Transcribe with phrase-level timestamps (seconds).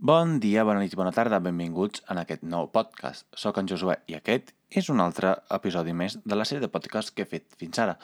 [0.00, 3.26] Bon dia, bona nit i bona tarda, benvinguts en aquest nou podcast.
[3.36, 7.12] Soc en Josué i aquest és un altre episodi més de la sèrie de podcasts
[7.12, 7.98] que he fet fins ara.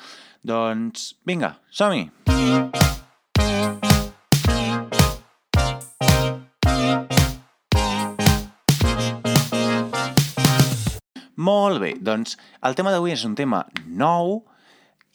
[0.44, 2.10] Doncs vinga, som-hi!
[11.48, 14.42] Molt bé, doncs el tema d'avui és un tema nou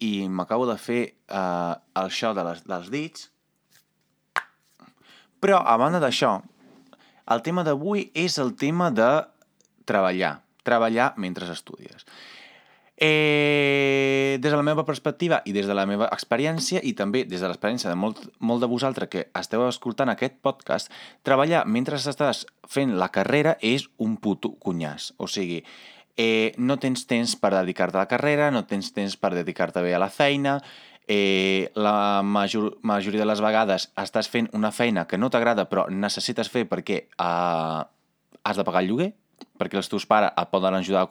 [0.01, 3.29] i m'acabo de fer eh, el show de les, dels dits.
[5.37, 6.39] Però, a banda d'això,
[7.35, 9.09] el tema d'avui és el tema de
[9.85, 10.41] treballar.
[10.67, 12.05] Treballar mentre estudies.
[13.03, 17.41] Eh, des de la meva perspectiva i des de la meva experiència i també des
[17.41, 20.91] de l'experiència de molt, molt de vosaltres que esteu escoltant aquest podcast,
[21.25, 25.15] treballar mentre estàs fent la carrera és un puto cunyàs.
[25.17, 25.63] O sigui,
[26.13, 29.95] eh, no tens temps per dedicar-te a la carrera, no tens temps per dedicar-te bé
[29.95, 30.59] a la feina,
[31.07, 35.87] eh, la major, majoria de les vegades estàs fent una feina que no t'agrada però
[35.89, 37.81] necessites fer perquè eh,
[38.43, 39.11] has de pagar el lloguer,
[39.59, 41.05] perquè els teus pares et poden ajudar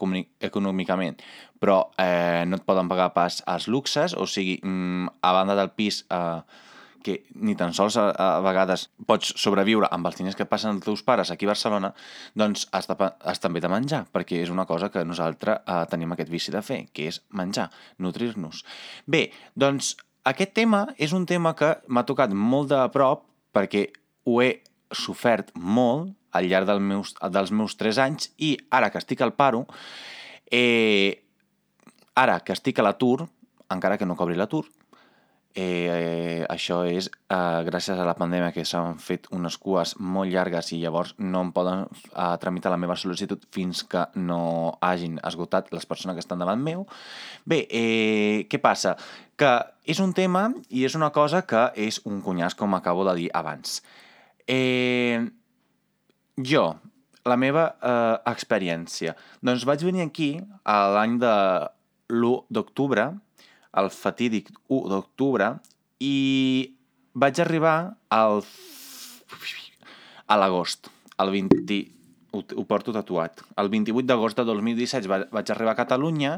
[0.47, 1.20] econòmicament,
[1.62, 5.72] però eh, no et poden pagar pas els luxes, o sigui, mm, a banda del
[5.77, 6.41] pis, eh,
[7.05, 10.84] que ni tan sols a, a vegades pots sobreviure amb els diners que passen els
[10.84, 11.93] teus pares aquí a Barcelona,
[12.39, 16.12] doncs has, de, has també de menjar, perquè és una cosa que nosaltres eh, tenim
[16.15, 18.65] aquest vici de fer, que és menjar, nutrir-nos.
[19.06, 19.95] Bé, doncs
[20.28, 23.25] aquest tema és un tema que m'ha tocat molt de prop
[23.56, 23.89] perquè
[24.28, 24.61] ho he
[24.93, 29.34] sofert molt al llarg del meus, dels meus 3 anys i ara que estic al
[29.34, 29.65] paro,
[30.51, 31.23] eh,
[32.15, 33.27] ara que estic a l'atur,
[33.71, 34.67] encara que no cobri l'atur,
[35.55, 40.31] eh, eh, això és eh, gràcies a la pandèmia que s'han fet unes cues molt
[40.31, 45.19] llargues i llavors no em poden eh, tramitar la meva sol·licitud fins que no hagin
[45.27, 46.87] esgotat les persones que estan davant meu.
[47.45, 48.95] Bé, eh, què passa?
[49.37, 53.17] Que és un tema i és una cosa que és un cunyàs, com acabo de
[53.23, 53.81] dir abans.
[54.47, 55.19] Eh,
[56.37, 56.65] jo,
[57.25, 59.17] la meva eh, experiència.
[59.43, 60.33] Doncs vaig venir aquí
[60.65, 61.34] l'any de
[62.11, 63.11] l'1 d'octubre,
[63.78, 65.54] el fatídic 1 d'octubre,
[66.00, 66.16] i
[67.14, 67.76] vaig arribar
[68.08, 68.42] al...
[70.26, 71.80] a l'agost, el 20...
[72.30, 73.41] Ho, ho porto tatuat.
[73.59, 76.36] El 28 d'agost de 2017 vaig arribar a Catalunya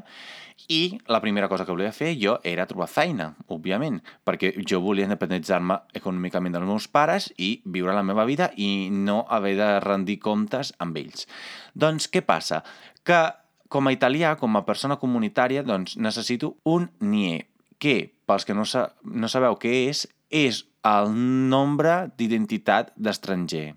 [0.73, 5.05] i la primera cosa que volia fer jo era trobar feina, òbviament, perquè jo volia
[5.05, 10.17] independitzar-me econòmicament dels meus pares i viure la meva vida i no haver de rendir
[10.25, 11.29] comptes amb ells.
[11.77, 12.63] Doncs què passa?
[13.05, 13.21] Que
[13.73, 17.47] com a italià, com a persona comunitària, doncs necessito un NIE,
[17.83, 21.11] que, pels que no, sa no sabeu què és, és el
[21.51, 23.73] nombre d'identitat d'estranger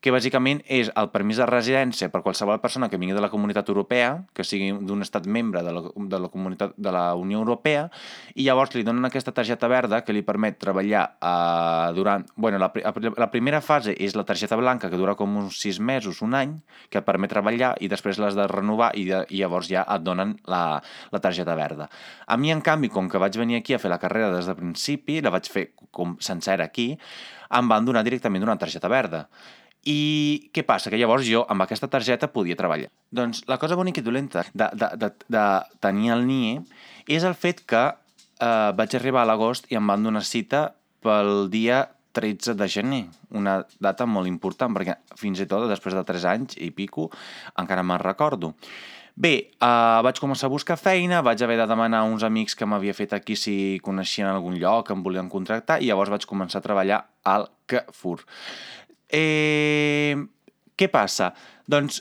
[0.00, 3.68] que bàsicament és el permís de residència per qualsevol persona que vingui de la comunitat
[3.68, 7.88] europea, que sigui d'un estat membre de la, de la, comunitat, de la Unió Europea,
[8.34, 12.24] i llavors li donen aquesta targeta verda que li permet treballar eh, durant...
[12.34, 12.70] Bueno, la,
[13.20, 16.56] la primera fase és la targeta blanca, que dura com uns sis mesos, un any,
[16.88, 20.06] que et permet treballar, i després l'has de renovar i, de, i llavors ja et
[20.06, 20.80] donen la,
[21.12, 21.90] la targeta verda.
[22.26, 24.56] A mi, en canvi, com que vaig venir aquí a fer la carrera des de
[24.56, 26.94] principi, la vaig fer com sencera aquí,
[27.50, 29.26] em van donar directament una targeta verda.
[29.88, 30.90] I què passa?
[30.92, 32.90] Que llavors jo amb aquesta targeta podia treballar.
[33.10, 35.44] Doncs la cosa bonica i dolenta de, de, de, de
[35.80, 36.58] tenir el NIE
[37.08, 40.68] és el fet que eh, vaig arribar a l'agost i em van donar cita
[41.00, 46.04] pel dia 13 de gener, una data molt important, perquè fins i tot després de
[46.04, 47.08] 3 anys i pico
[47.56, 48.54] encara me'n recordo.
[49.20, 52.66] Bé, eh, vaig començar a buscar feina, vaig haver de demanar a uns amics que
[52.66, 56.60] m'havia fet aquí si coneixien algun lloc, que em volien contractar, i llavors vaig començar
[56.60, 58.24] a treballar al Carrefour.
[59.12, 60.16] Eh,
[60.78, 61.32] què passa?
[61.66, 62.00] Doncs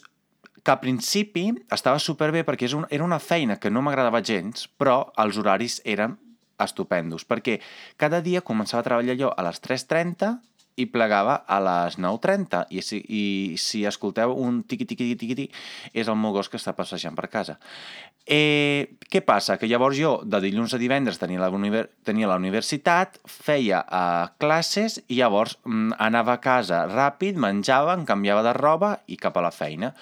[0.64, 4.68] que al principi estava superbé perquè és un, era una feina que no m'agradava gens,
[4.78, 6.18] però els horaris eren
[6.60, 7.60] estupendos, perquè
[7.98, 10.36] cada dia començava a treballar jo a les 3.30
[10.80, 13.24] i plegava a les 9.30 i si, i
[13.60, 15.50] si escolteu un tiqui-tiqui-tiqui
[15.94, 17.60] és el meu gos que està passejant per casa.
[18.30, 19.56] Eh, què passa?
[19.58, 25.00] Que llavors jo de dilluns a divendres tenia la, tenia la universitat, feia eh, classes
[25.08, 29.46] i llavors mm, anava a casa ràpid, menjava, em canviava de roba i cap a
[29.48, 29.96] la feina.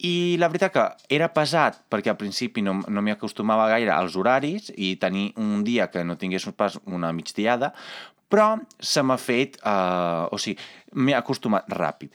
[0.00, 0.84] I la veritat que
[1.14, 5.60] era pesat, perquè al principi no, no m'hi acostumava gaire als horaris i tenir un
[5.62, 7.74] dia que no tingués pas una migdiada,
[8.30, 9.58] però se m'ha fet...
[9.60, 10.56] Eh, o sigui,
[10.96, 12.14] m'he acostumat ràpid.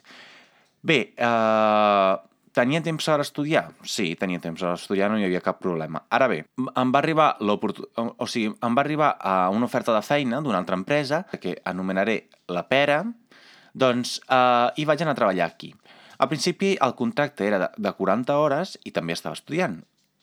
[0.86, 2.14] Bé, eh,
[2.56, 3.66] tenia temps per estudiar?
[3.84, 6.06] Sí, tenia temps per estudiar, no hi havia cap problema.
[6.16, 7.34] Ara bé, em va arribar.
[7.44, 12.22] O sigui, em va arribar a una oferta de feina d'una altra empresa, que anomenaré
[12.48, 13.04] La Pera,
[13.76, 15.74] doncs eh, hi vaig anar a treballar aquí.
[16.18, 19.82] Al principi el contracte era de, de 40 hores i també estava estudiant.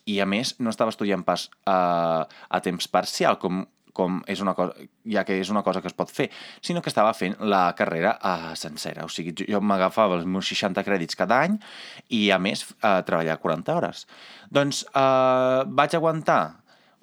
[0.08, 4.54] I a més no estava estudiant pas eh, a temps parcial, com com és una
[4.58, 6.28] cosa, ja que és una cosa que es pot fer,
[6.64, 9.04] sinó que estava fent la carrera uh, sencera.
[9.04, 11.58] O sigui, jo, m'agafava els meus 60 crèdits cada any
[12.08, 14.06] i, a més, uh, treballar 40 hores.
[14.52, 16.42] Doncs uh, vaig aguantar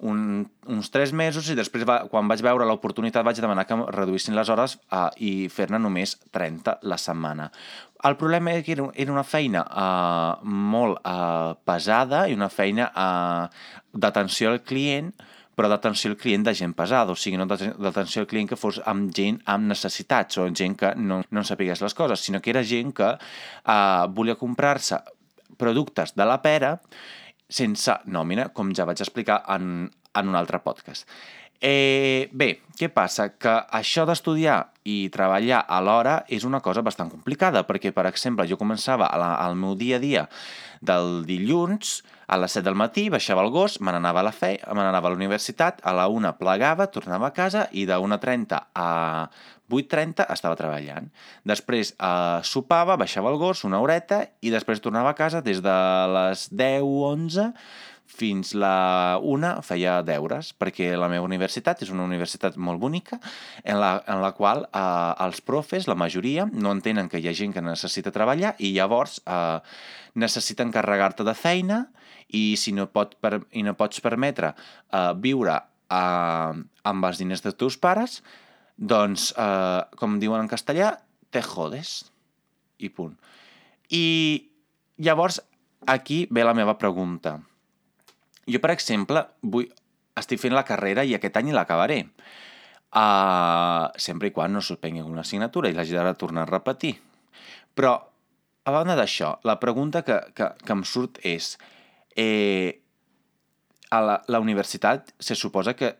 [0.00, 4.36] un, uns 3 mesos i després, va, quan vaig veure l'oportunitat, vaig demanar que reduïssin
[4.36, 7.50] les hores uh, i fer-ne només 30 la setmana.
[8.08, 13.66] El problema era que era una feina uh, molt uh, pesada i una feina uh,
[13.92, 15.12] d'atenció al client,
[15.60, 18.78] però d'atenció al client de gent pesada, o sigui, no d'atenció al client que fos
[18.88, 22.62] amb gent amb necessitats o gent que no, no sapigués les coses, sinó que era
[22.64, 25.02] gent que uh, volia comprar-se
[25.60, 26.78] productes de la pera
[27.44, 31.04] sense nòmina, com ja vaig explicar en, en un altre podcast.
[31.60, 33.26] Eh, bé, què passa?
[33.36, 38.56] Que això d'estudiar i treballar alhora és una cosa bastant complicada, perquè, per exemple, jo
[38.56, 40.22] començava la, el meu dia a dia
[40.80, 44.54] del dilluns a les 7 del matí, baixava el gos, me n'anava a la fe,
[44.70, 48.62] me n'anava a la universitat, a la 1 plegava, tornava a casa i de 1.30
[48.72, 48.88] a
[49.70, 51.10] 8.30 estava treballant.
[51.46, 55.76] Després eh, sopava, baixava el gos una horeta i després tornava a casa des de
[56.16, 57.50] les 10 o 11
[58.10, 63.20] fins la una feia deures, perquè la meva universitat és una universitat molt bonica,
[63.64, 67.36] en la, en la qual eh, els profes, la majoria, no entenen que hi ha
[67.36, 69.58] gent que necessita treballar i llavors eh,
[70.20, 71.84] necessiten carregar-te de feina
[72.36, 77.44] i si no, pot per, i no pots permetre eh, viure eh, amb els diners
[77.46, 78.20] dels teus pares,
[78.76, 80.94] doncs, eh, com diuen en castellà,
[81.30, 82.10] te jodes.
[82.80, 83.12] I punt.
[83.92, 84.06] I
[85.04, 85.40] llavors
[85.86, 87.36] aquí ve la meva pregunta
[88.46, 89.68] jo, per exemple, vull...
[90.20, 92.02] estic fent la carrera i aquest any l'acabaré.
[92.90, 96.96] Uh, sempre i quan no suspengui una assignatura i l'hagi de tornar a repetir.
[97.74, 97.94] Però,
[98.64, 101.56] a banda d'això, la pregunta que, que, que em surt és...
[102.18, 102.80] Eh,
[103.90, 105.96] a la, la universitat se suposa que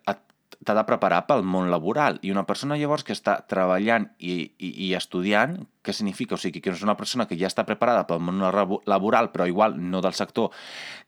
[0.61, 4.71] t'ha de preparar pel món laboral i una persona llavors que està treballant i, i,
[4.87, 6.37] i estudiant, què significa?
[6.37, 9.79] O sigui, que és una persona que ja està preparada pel món laboral però igual
[9.81, 10.53] no del sector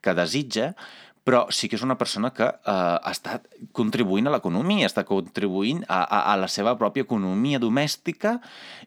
[0.02, 0.73] que desitja,
[1.22, 3.38] però sí que és una persona que eh, està
[3.76, 8.36] contribuint a l'economia, està contribuint a, a, a la seva pròpia economia domèstica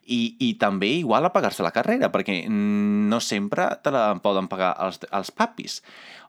[0.04, 4.74] i, i també igual a pagar-se la carrera, perquè no sempre te la poden pagar
[4.84, 5.80] els, els papis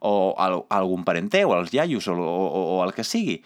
[0.06, 3.40] o el, algun parenteu, els iaios o, o, o el que sigui.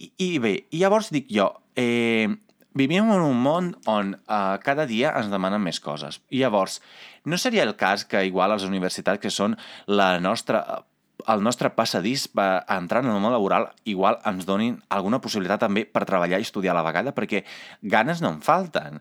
[0.00, 2.28] I, I bé, i llavors dic jo, eh,
[2.76, 6.22] vivim en un món on eh, cada dia ens demanen més coses.
[6.32, 6.80] I llavors,
[7.28, 9.56] no seria el cas que igual les universitats, que són
[9.88, 10.64] la nostra
[11.26, 15.84] el nostre passadís per entrar en el món laboral igual ens donin alguna possibilitat també
[15.86, 17.42] per treballar i estudiar a la vegada, perquè
[17.82, 19.00] ganes no en falten.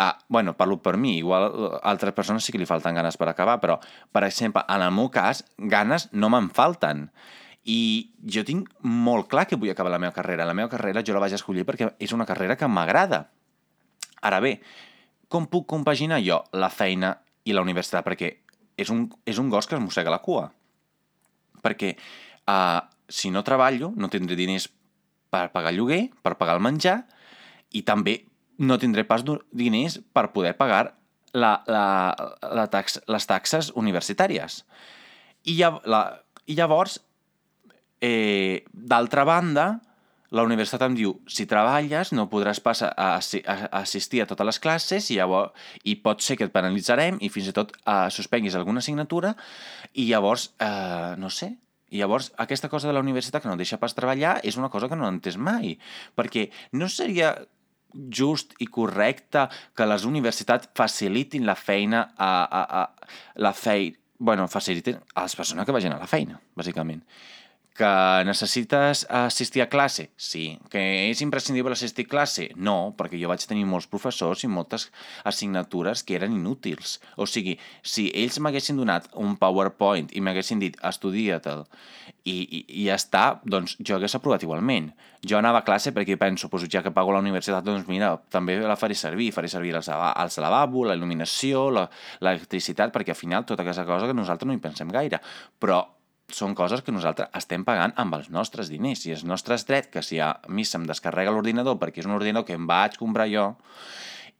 [0.00, 3.28] Ah, bueno, parlo per mi, igual a altres persones sí que li falten ganes per
[3.28, 3.76] acabar, però,
[4.12, 7.10] per exemple, en el meu cas, ganes no me'n falten.
[7.68, 10.46] I jo tinc molt clar que vull acabar la meva carrera.
[10.48, 13.26] La meva carrera jo la vaig escollir perquè és una carrera que m'agrada.
[14.24, 14.54] Ara bé,
[15.28, 18.06] com puc compaginar jo la feina i la universitat?
[18.06, 18.32] Perquè
[18.80, 20.48] és un, és un gos que es mossega la cua
[21.62, 22.80] perquè uh,
[23.10, 24.68] si no treballo no tindré diners
[25.30, 27.02] per pagar lloguer, per pagar el menjar
[27.70, 28.20] i també
[28.60, 30.90] no tindré pas diners per poder pagar
[31.32, 31.84] la, la,
[32.42, 34.64] la tax, les taxes universitàries.
[35.46, 36.02] I, ja, la,
[36.50, 36.98] i llavors,
[38.02, 39.70] eh, d'altra banda,
[40.30, 44.60] la universitat em diu, si treballes no podràs passar a, a, assistir a totes les
[44.62, 45.50] classes i, llavors,
[45.84, 49.34] i pot ser que et penalitzarem i fins i tot eh, suspenguis alguna assignatura
[49.94, 51.52] i llavors, eh, no sé,
[51.90, 54.88] i llavors aquesta cosa de la universitat que no deixa pas treballar és una cosa
[54.88, 55.74] que no entès mai,
[56.14, 57.34] perquè no seria
[58.14, 64.46] just i correcte que les universitats facilitin la feina a, a, a la feina, bueno,
[64.52, 67.00] facilitin a les persones que vagin a la feina, bàsicament.
[67.80, 70.10] Que necessites assistir a classe?
[70.20, 70.58] Sí.
[70.68, 72.50] Que és imprescindible assistir a classe?
[72.60, 74.90] No, perquè jo vaig tenir molts professors i moltes
[75.24, 76.98] assignatures que eren inútils.
[77.16, 81.62] O sigui, si ells m'haguessin donat un PowerPoint i m'haguessin dit estudia-te'l
[82.28, 84.90] i, i, i ja està, doncs jo hagués aprovat igualment.
[85.24, 88.58] Jo anava a classe perquè penso, doncs ja que pago la universitat, doncs mira, també
[88.60, 93.64] la faré servir, faré servir els, els lavabo, la il·luminació, l'electricitat, perquè al final tota
[93.64, 95.22] aquesta cosa que nosaltres no hi pensem gaire.
[95.56, 95.80] Però
[96.36, 99.06] són coses que nosaltres estem pagant amb els nostres diners.
[99.06, 102.46] I els nostres drets, que si a mi se'm descarrega l'ordinador perquè és un ordinador
[102.48, 103.50] que em vaig comprar jo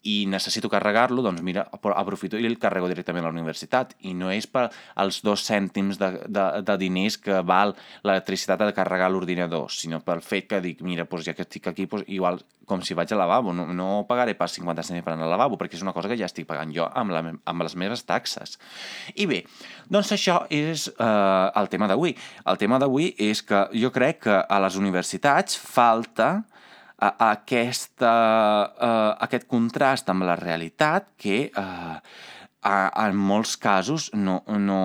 [0.02, 3.92] i necessito carregar-lo, doncs mira, aprofito i el carrego directament a la universitat.
[4.08, 7.74] I no és per als dos cèntims de, de, de diners que val
[8.06, 11.86] l'electricitat de carregar l'ordinador, sinó pel fet que dic, mira, doncs ja que estic aquí,
[11.90, 12.40] doncs igual
[12.70, 15.58] com si vaig al lavabo, no, no pagaré pas 50 cèntims per anar al lavabo,
[15.58, 18.56] perquè és una cosa que ja estic pagant jo amb, la, amb les meves taxes.
[19.18, 19.42] I bé,
[19.90, 22.14] doncs això és eh, el tema d'avui.
[22.46, 26.30] El tema d'avui és que jo crec que a les universitats falta
[27.00, 28.12] a, a aquesta,
[28.76, 31.96] uh, aquest contrast amb la realitat que uh,
[32.60, 32.74] a,
[33.06, 34.80] en molts casos no, no,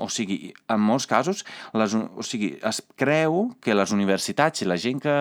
[0.00, 1.44] o sigui, en molts casos
[1.76, 5.16] les, o sigui, es creu que les universitats i la gent que,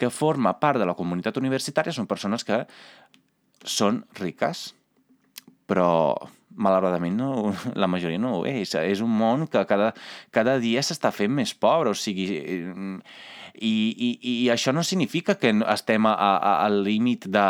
[0.00, 2.64] que forma part de la comunitat universitària són persones que
[3.64, 4.72] són riques,
[5.70, 5.90] però
[6.56, 8.74] malauradament no, la majoria no ho és.
[8.80, 9.92] És un món que cada,
[10.34, 12.28] cada dia s'està fent més pobre, o sigui...
[13.54, 17.44] I, i, I això no significa que estem a, a, al límit de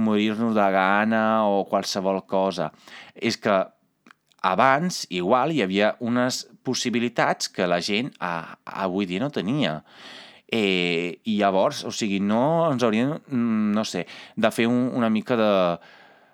[0.00, 2.70] morir-nos de gana o qualsevol cosa.
[3.12, 3.58] És que
[4.42, 9.82] abans, igual, hi havia unes possibilitats que la gent a, avui dia no tenia.
[10.52, 14.06] Eh, I llavors, o sigui, no ens haurien, no sé,
[14.36, 15.52] de fer un, una mica de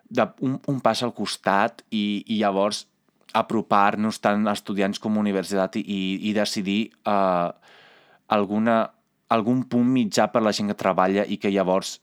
[0.09, 2.87] de un, un pas al costat i, i llavors
[3.37, 5.83] apropar-nos tant a estudiants com a universitat i,
[6.29, 7.53] i decidir uh,
[8.33, 8.81] alguna,
[9.29, 11.99] algun punt mitjà per la gent que treballa i que llavors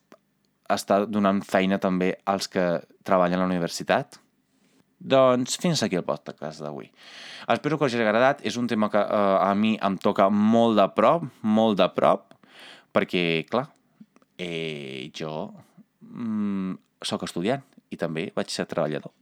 [0.69, 2.65] està donant feina també als que
[3.05, 4.19] treballen a la universitat?
[5.05, 6.88] Doncs fins aquí el podcast d'avui.
[7.51, 8.39] Espero que us hagi agradat.
[8.47, 12.33] És un tema que uh, a mi em toca molt de prop, molt de prop,
[12.95, 13.67] perquè, clar,
[14.41, 15.51] eh, jo
[16.01, 19.13] mm, sóc estudiant i també vaig ser treballador.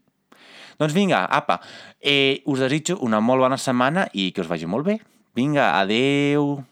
[0.79, 1.59] Doncs vinga, apa,
[2.01, 4.99] eh, us desitjo una molt bona setmana i que us vagi molt bé.
[5.35, 6.63] Vinga, adeu!